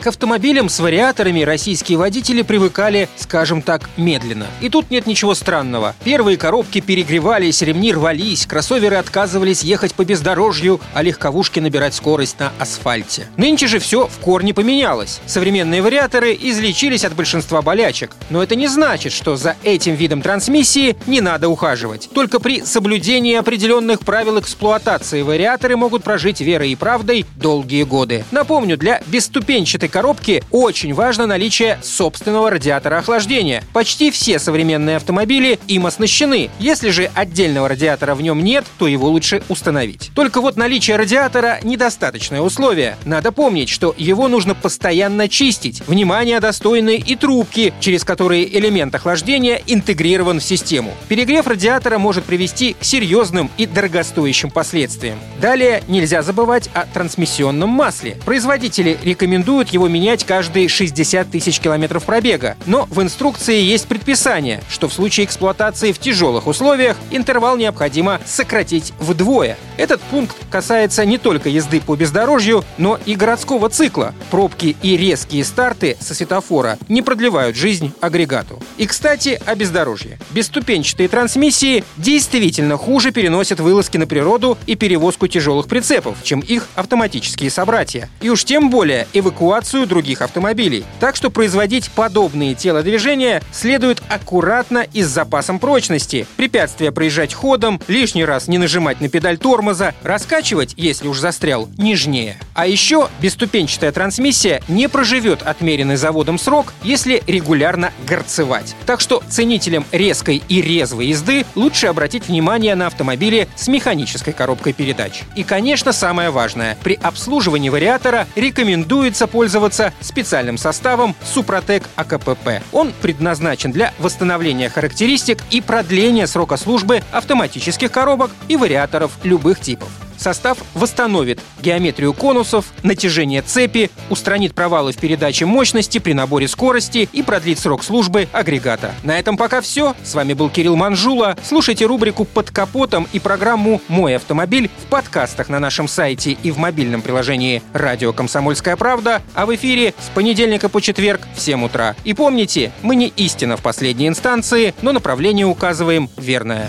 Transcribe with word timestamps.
К 0.00 0.06
автомобилям 0.06 0.70
с 0.70 0.80
вариаторами 0.80 1.42
российские 1.42 1.98
водители 1.98 2.40
привыкали, 2.40 3.10
скажем 3.16 3.60
так, 3.60 3.90
медленно. 3.98 4.46
И 4.62 4.70
тут 4.70 4.90
нет 4.90 5.06
ничего 5.06 5.34
странного. 5.34 5.94
Первые 6.04 6.38
коробки 6.38 6.80
перегревались, 6.80 7.60
ремни 7.60 7.92
рвались, 7.92 8.46
кроссоверы 8.46 8.96
отказывались 8.96 9.62
ехать 9.62 9.94
по 9.94 10.06
бездорожью, 10.06 10.80
а 10.94 11.02
легковушки 11.02 11.60
набирать 11.60 11.94
скорость 11.94 12.40
на 12.40 12.50
асфальте. 12.58 13.26
Нынче 13.36 13.66
же 13.66 13.78
все 13.78 14.06
в 14.06 14.18
корне 14.20 14.54
поменялось. 14.54 15.20
Современные 15.26 15.82
вариаторы 15.82 16.32
излечились 16.32 17.04
от 17.04 17.14
большинства 17.14 17.60
болячек. 17.60 18.12
Но 18.30 18.42
это 18.42 18.56
не 18.56 18.68
значит, 18.68 19.12
что 19.12 19.36
за 19.36 19.56
этим 19.64 19.96
видом 19.96 20.22
трансмиссии 20.22 20.96
не 21.06 21.20
надо 21.20 21.50
ухаживать. 21.50 22.08
Только 22.14 22.40
при 22.40 22.62
соблюдении 22.64 23.34
определенных 23.34 24.00
правил 24.00 24.40
эксплуатации 24.40 25.20
вариаторы 25.20 25.76
могут 25.76 26.04
прожить 26.04 26.40
верой 26.40 26.70
и 26.70 26.76
правдой 26.76 27.26
долгие 27.36 27.82
годы. 27.82 28.24
Напомню, 28.30 28.78
для 28.78 29.02
бесступенчатой 29.06 29.89
коробки 29.90 30.42
очень 30.50 30.94
важно 30.94 31.26
наличие 31.26 31.78
собственного 31.82 32.50
радиатора 32.50 32.98
охлаждения. 32.98 33.62
Почти 33.72 34.10
все 34.10 34.38
современные 34.38 34.96
автомобили 34.96 35.58
им 35.68 35.86
оснащены. 35.86 36.50
Если 36.58 36.90
же 36.90 37.10
отдельного 37.14 37.68
радиатора 37.68 38.14
в 38.14 38.22
нем 38.22 38.42
нет, 38.42 38.64
то 38.78 38.86
его 38.86 39.08
лучше 39.08 39.42
установить. 39.48 40.10
Только 40.14 40.40
вот 40.40 40.56
наличие 40.56 40.96
радиатора– 40.96 41.58
недостаточное 41.62 42.40
условие. 42.40 42.96
Надо 43.04 43.32
помнить, 43.32 43.68
что 43.68 43.94
его 43.98 44.28
нужно 44.28 44.54
постоянно 44.54 45.28
чистить. 45.28 45.82
Внимание 45.86 46.40
достойны 46.40 46.96
и 46.96 47.16
трубки, 47.16 47.74
через 47.80 48.04
которые 48.04 48.56
элемент 48.58 48.94
охлаждения 48.94 49.60
интегрирован 49.66 50.40
в 50.40 50.44
систему. 50.44 50.94
Перегрев 51.08 51.46
радиатора 51.46 51.98
может 51.98 52.24
привести 52.24 52.74
к 52.74 52.84
серьезным 52.84 53.50
и 53.56 53.66
дорогостоящим 53.66 54.50
последствиям. 54.50 55.18
Далее 55.40 55.82
нельзя 55.88 56.22
забывать 56.22 56.70
о 56.74 56.86
трансмиссионном 56.86 57.68
масле. 57.70 58.16
Производители 58.24 58.98
рекомендуют 59.02 59.70
его 59.70 59.79
менять 59.88 60.24
каждые 60.24 60.68
60 60.68 61.30
тысяч 61.30 61.60
километров 61.60 62.04
пробега. 62.04 62.56
Но 62.66 62.86
в 62.90 63.00
инструкции 63.02 63.60
есть 63.60 63.86
предписание, 63.86 64.62
что 64.68 64.88
в 64.88 64.92
случае 64.92 65.26
эксплуатации 65.26 65.92
в 65.92 65.98
тяжелых 65.98 66.46
условиях 66.46 66.96
интервал 67.10 67.56
необходимо 67.56 68.20
сократить 68.26 68.92
вдвое. 68.98 69.56
Этот 69.80 70.02
пункт 70.02 70.36
касается 70.50 71.06
не 71.06 71.16
только 71.16 71.48
езды 71.48 71.80
по 71.80 71.96
бездорожью, 71.96 72.62
но 72.76 72.98
и 73.06 73.14
городского 73.14 73.70
цикла. 73.70 74.14
Пробки 74.30 74.76
и 74.82 74.94
резкие 74.98 75.42
старты 75.42 75.96
со 76.00 76.14
светофора 76.14 76.76
не 76.90 77.00
продлевают 77.00 77.56
жизнь 77.56 77.94
агрегату. 78.02 78.62
И, 78.76 78.86
кстати, 78.86 79.40
о 79.46 79.54
бездорожье. 79.54 80.18
Бесступенчатые 80.32 81.08
трансмиссии 81.08 81.82
действительно 81.96 82.76
хуже 82.76 83.10
переносят 83.10 83.58
вылазки 83.60 83.96
на 83.96 84.06
природу 84.06 84.58
и 84.66 84.74
перевозку 84.74 85.28
тяжелых 85.28 85.66
прицепов, 85.66 86.18
чем 86.22 86.40
их 86.40 86.68
автоматические 86.74 87.48
собратья. 87.48 88.10
И 88.20 88.28
уж 88.28 88.44
тем 88.44 88.68
более 88.68 89.08
эвакуацию 89.14 89.86
других 89.86 90.20
автомобилей. 90.20 90.84
Так 91.00 91.16
что 91.16 91.30
производить 91.30 91.90
подобные 91.92 92.54
телодвижения 92.54 93.42
следует 93.50 94.02
аккуратно 94.10 94.84
и 94.92 95.02
с 95.02 95.08
запасом 95.08 95.58
прочности. 95.58 96.26
Препятствия 96.36 96.92
проезжать 96.92 97.32
ходом, 97.32 97.80
лишний 97.88 98.26
раз 98.26 98.46
не 98.46 98.58
нажимать 98.58 99.00
на 99.00 99.08
педаль 99.08 99.38
тормоза, 99.38 99.69
раскачивать, 100.02 100.74
если 100.76 101.08
уж 101.08 101.18
застрял, 101.18 101.68
нежнее. 101.76 102.36
А 102.54 102.66
еще 102.66 103.08
бесступенчатая 103.20 103.92
трансмиссия 103.92 104.62
не 104.68 104.88
проживет 104.88 105.42
отмеренный 105.42 105.96
заводом 105.96 106.38
срок, 106.38 106.72
если 106.82 107.22
регулярно 107.26 107.92
горцевать. 108.06 108.74
Так 108.86 109.00
что 109.00 109.22
ценителям 109.28 109.84
резкой 109.92 110.42
и 110.48 110.60
резвой 110.60 111.06
езды 111.06 111.46
лучше 111.54 111.86
обратить 111.86 112.28
внимание 112.28 112.74
на 112.74 112.86
автомобили 112.86 113.48
с 113.56 113.68
механической 113.68 114.32
коробкой 114.32 114.72
передач. 114.72 115.22
И, 115.36 115.42
конечно, 115.42 115.92
самое 115.92 116.30
важное, 116.30 116.76
при 116.82 116.94
обслуживании 116.94 117.68
вариатора 117.68 118.26
рекомендуется 118.34 119.26
пользоваться 119.26 119.92
специальным 120.00 120.58
составом 120.58 121.14
Супротек 121.22 121.84
АКПП. 121.96 122.62
Он 122.72 122.92
предназначен 123.00 123.72
для 123.72 123.94
восстановления 123.98 124.68
характеристик 124.68 125.38
и 125.50 125.60
продления 125.60 126.26
срока 126.26 126.56
службы 126.56 127.02
автоматических 127.12 127.90
коробок 127.90 128.30
и 128.48 128.56
вариаторов 128.56 129.12
любых 129.22 129.59
типов. 129.60 129.88
Состав 130.20 130.58
восстановит 130.74 131.40
геометрию 131.62 132.12
конусов, 132.12 132.66
натяжение 132.82 133.40
цепи, 133.40 133.90
устранит 134.10 134.54
провалы 134.54 134.92
в 134.92 134.98
передаче 134.98 135.46
мощности 135.46 135.96
при 135.98 136.12
наборе 136.12 136.46
скорости 136.46 137.08
и 137.10 137.22
продлит 137.22 137.58
срок 137.58 137.82
службы 137.82 138.28
агрегата. 138.32 138.94
На 139.02 139.18
этом 139.18 139.38
пока 139.38 139.62
все. 139.62 139.94
С 140.04 140.14
вами 140.14 140.34
был 140.34 140.50
Кирилл 140.50 140.76
Манжула. 140.76 141.38
Слушайте 141.42 141.86
рубрику 141.86 142.26
«Под 142.26 142.50
капотом» 142.50 143.08
и 143.14 143.18
программу 143.18 143.80
«Мой 143.88 144.16
автомобиль» 144.16 144.70
в 144.84 144.90
подкастах 144.90 145.48
на 145.48 145.58
нашем 145.58 145.88
сайте 145.88 146.32
и 146.32 146.50
в 146.50 146.58
мобильном 146.58 147.00
приложении 147.00 147.62
«Радио 147.72 148.12
Комсомольская 148.12 148.76
правда», 148.76 149.22
а 149.32 149.46
в 149.46 149.54
эфире 149.54 149.94
с 149.98 150.10
понедельника 150.14 150.68
по 150.68 150.82
четверг 150.82 151.26
в 151.34 151.40
7 151.40 151.64
утра. 151.64 151.96
И 152.04 152.12
помните, 152.12 152.72
мы 152.82 152.94
не 152.94 153.08
истина 153.08 153.56
в 153.56 153.62
последней 153.62 154.08
инстанции, 154.08 154.74
но 154.82 154.92
направление 154.92 155.46
указываем 155.46 156.10
верное. 156.18 156.68